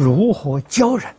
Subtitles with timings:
[0.00, 1.14] 如何教人。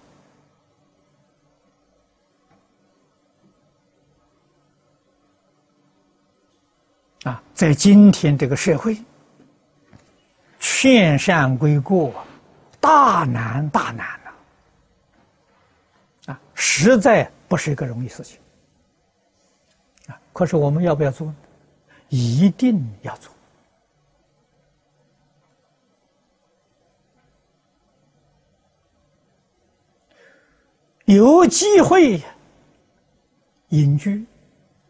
[7.24, 8.98] 啊，在今天这个社会，
[10.60, 12.12] 劝善归过，
[12.80, 14.34] 大难大难了，
[16.34, 18.40] 啊，实在不是一个容易事情，
[20.08, 21.32] 啊，可是我们要不要做？
[22.10, 23.32] 一定要做。
[31.12, 32.22] 有机会
[33.70, 34.26] 隐居，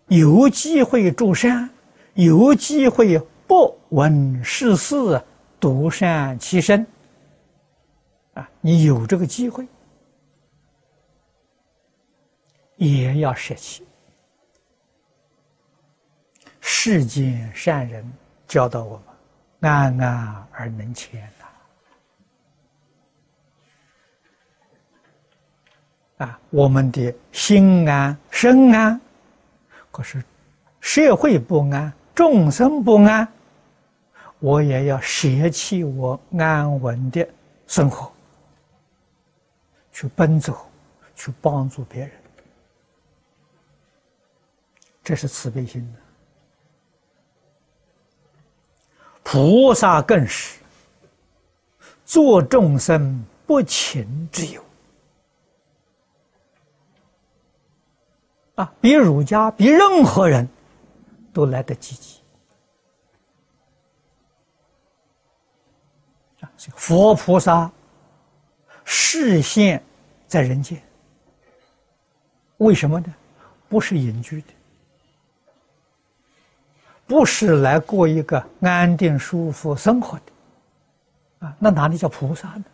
[0.07, 1.67] 有机会住山。
[2.13, 5.19] 有机会不闻世事，
[5.59, 6.85] 独善其身。
[8.35, 9.65] 啊，你有这个机会，
[12.75, 13.83] 也要舍弃。
[16.59, 18.07] 世间善人
[18.47, 19.01] 教导我
[19.59, 21.27] 们，安安而能谦
[26.21, 29.01] 啊，我们的心安身安，
[29.89, 30.23] 可是
[30.79, 31.91] 社会不安。
[32.13, 33.27] 众生不安，
[34.37, 37.27] 我也要舍弃我安稳的
[37.65, 38.11] 生活，
[39.91, 40.69] 去奔走，
[41.15, 42.11] 去帮助别人，
[45.03, 45.99] 这是慈悲心的。
[49.23, 50.59] 菩萨更是
[52.05, 54.63] 做众生不勤之友
[58.61, 60.47] 啊，比儒家，比任何人。
[61.33, 62.19] 都来得积极
[66.41, 66.51] 啊！
[66.75, 67.71] 佛菩萨
[68.83, 69.81] 视现
[70.27, 70.83] 在人间，
[72.57, 73.15] 为什么呢？
[73.69, 74.47] 不是隐居的，
[77.07, 81.55] 不是来过一个安定舒服生活的啊！
[81.57, 82.65] 那哪里叫菩萨呢？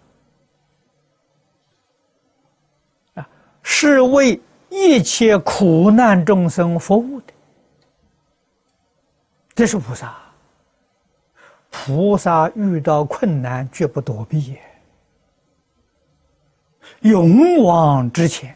[3.22, 3.30] 啊，
[3.62, 7.34] 是为一切苦难众生服务的。
[9.56, 10.16] 这是菩萨，
[11.72, 14.58] 菩萨遇到困难绝不躲避，
[17.02, 18.56] 勇往直前，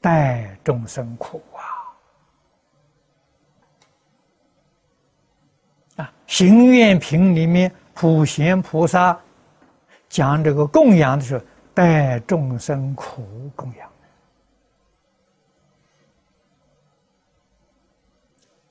[0.00, 1.62] 待众生苦啊！
[6.04, 9.18] 啊，《行愿品》里面普贤菩萨
[10.08, 13.90] 讲这个供养的时候，待众生苦供养，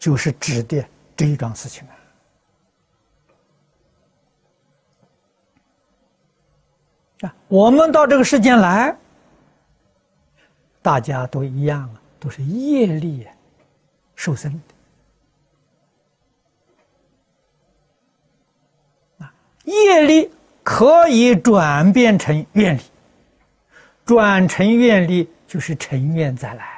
[0.08, 0.82] 就是指的。
[1.18, 1.84] 这一桩事情
[7.22, 8.96] 啊，啊，我们到这个世间来，
[10.80, 13.28] 大家都一样啊，都是业力
[14.16, 14.54] 受生
[19.18, 20.32] 的啊，业力
[20.62, 22.82] 可以转变成愿力，
[24.06, 26.77] 转成愿力就是成愿再来。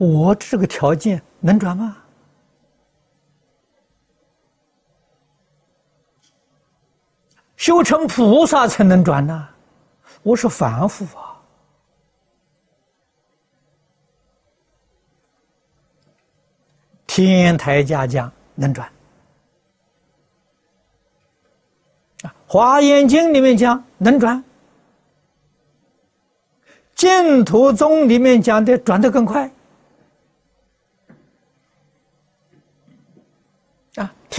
[0.00, 1.98] 我这个条件能转吗？
[7.58, 9.46] 修成菩萨才能转呢。
[10.22, 11.36] 我是凡夫啊。
[17.06, 18.90] 天台家讲能转
[22.22, 24.42] 啊，《华严经》里面讲能转，
[26.94, 29.52] 净土宗里面讲的转得更快。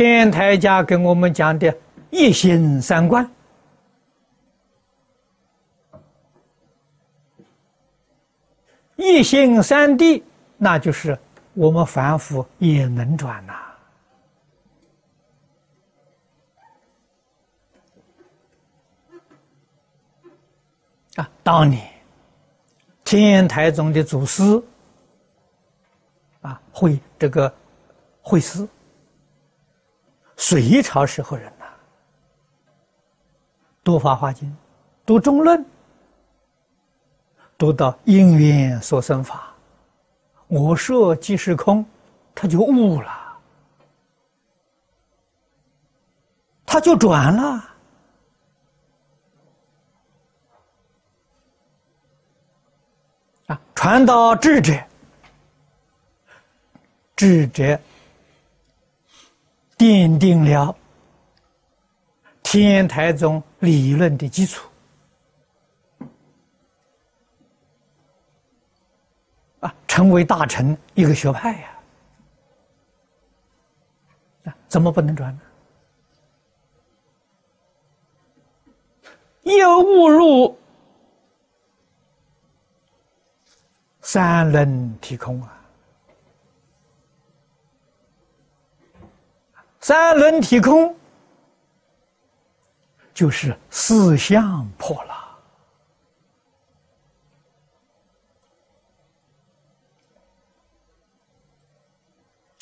[0.02, 1.78] 天台家跟我们讲的
[2.10, 3.30] 一心三观，
[8.96, 10.24] 一心三谛，
[10.58, 11.16] 那就是
[11.54, 13.54] 我们凡夫也能转呐。
[21.18, 21.88] 啊，当年
[23.04, 24.42] 天台宗的祖师
[26.42, 27.54] 啊，会这个
[28.24, 28.68] 会师。
[30.42, 31.66] 隋朝时候人呐，
[33.84, 34.50] 读《法华经》，
[35.06, 35.60] 读《中论》，
[37.60, 39.54] 读到因缘所生法，
[40.48, 41.86] 我说即是空，
[42.34, 43.38] 他就悟了，
[46.66, 47.64] 他就转了
[53.46, 53.62] 啊！
[53.76, 54.74] 传到智者，
[57.16, 57.80] 智者。
[59.82, 60.78] 奠定了
[62.44, 64.70] 天台宗理论的基础
[69.60, 71.80] 啊，成为大臣一个学派呀，
[74.44, 75.42] 啊，怎么不能转呢？
[79.42, 80.56] 又误入
[84.02, 85.61] 三轮体空啊！
[89.82, 90.96] 三轮体空
[93.14, 95.12] 就是四相破了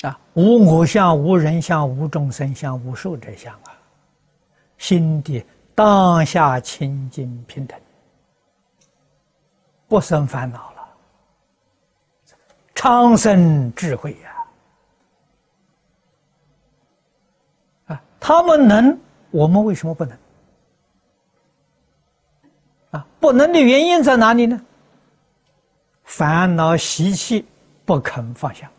[0.08, 0.18] 啊！
[0.32, 3.78] 无我相、无人相、无众生相、无寿者相啊！
[4.78, 5.44] 心地
[5.74, 7.78] 当下清净平等，
[9.86, 10.88] 不生烦恼了，
[12.74, 14.30] 长生智慧呀！
[14.30, 14.39] 啊，
[18.30, 18.96] 他们能，
[19.32, 20.16] 我们为什么不能？
[22.92, 24.60] 啊，不能的原因在哪里呢？
[26.04, 27.44] 烦恼习气
[27.84, 28.70] 不肯放下。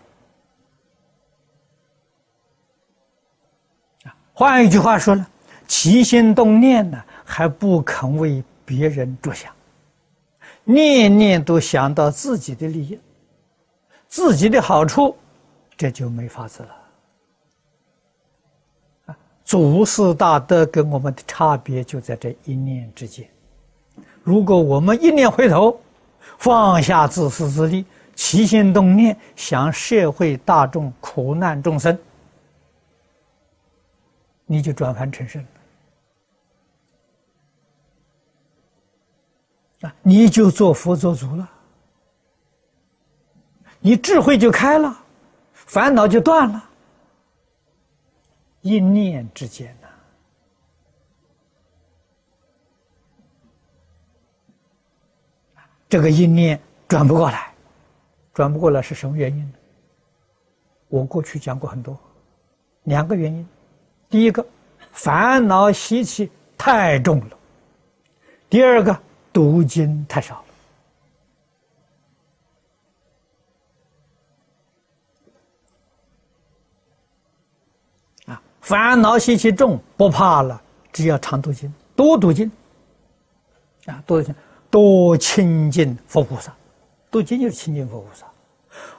[4.06, 5.28] 啊，换一句话说呢？
[5.68, 9.54] 起心动念呢，还不肯为别人着想，
[10.64, 12.98] 念念都想到自己的利益、
[14.08, 15.14] 自己的好处，
[15.76, 16.81] 这就没法子了。
[19.52, 23.30] 祖师大德跟我们的差别就在这一念之间。
[24.24, 25.78] 如果我们一念回头，
[26.38, 32.00] 放下自私自利，起心动念想社会大众苦难众生，
[34.46, 35.46] 你就转凡成圣
[39.82, 39.90] 了。
[39.90, 41.50] 啊，你就做佛做主了，
[43.82, 44.98] 你智慧就开了，
[45.52, 46.70] 烦恼就断了，
[48.62, 49.88] 一念之间呐，
[55.90, 57.54] 这个一念转不过来，
[58.34, 59.54] 转不过来是什么原因呢？
[60.88, 62.00] 我过去讲过很多，
[62.84, 63.48] 两个原因，
[64.10, 64.46] 第一个，
[64.92, 67.38] 烦恼习气太重了，
[68.50, 68.98] 第二个。
[69.34, 70.44] 读经太少，
[78.72, 80.62] 烦恼习气重不怕了，
[80.94, 82.50] 只要常读经，多读经，
[83.86, 84.36] 啊，多读经，
[84.70, 86.54] 多亲近佛菩萨，
[87.12, 88.26] 读经就是亲近佛菩萨，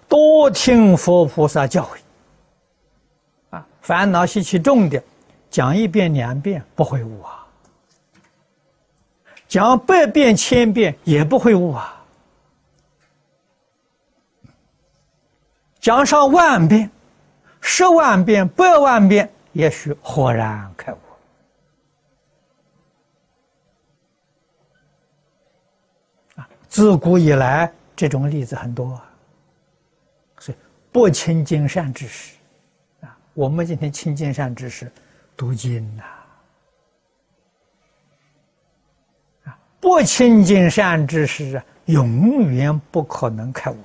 [0.07, 5.03] 多听佛菩萨教诲，啊，烦恼习气重的，
[5.51, 7.39] 讲一遍两遍不会悟啊。
[9.49, 12.05] 讲百遍千遍也不会悟啊！
[15.81, 16.91] 讲上万遍、
[17.63, 20.99] 十万遍、百万遍，也许豁然开悟。
[26.37, 29.01] 啊，自古以来这种例子很多，
[30.39, 30.59] 所以
[30.91, 32.37] 不亲近善知识
[33.01, 33.17] 啊。
[33.35, 34.91] 我们今天亲近善知识，
[35.37, 36.05] 读经呐。
[39.79, 43.77] 不亲近善知识啊，永远不可能开悟。